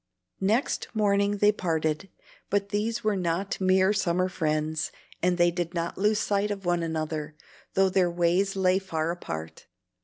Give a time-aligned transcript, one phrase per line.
[0.39, 2.09] Next morning they parted;
[2.49, 6.81] but these were not mere summer friends, and they did not lose sight of one
[6.81, 7.35] another,
[7.75, 9.67] though their ways lay far apart.